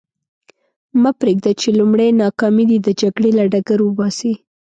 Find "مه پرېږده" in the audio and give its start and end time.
1.01-1.51